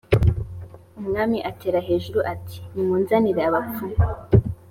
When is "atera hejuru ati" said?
1.49-2.57